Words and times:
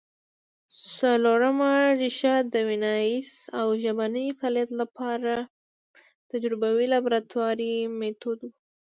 څلورمه 0.95 1.71
ریښه 2.01 2.35
د 2.53 2.55
ویناييز 2.69 3.29
او 3.59 3.67
ژبني 3.83 4.27
فعالیت 4.39 4.69
له 4.79 4.85
پاره 4.95 5.37
تجربوي 6.31 6.85
لابراتواري 6.93 7.73
مېتود 7.99 8.39
وو 8.41 8.51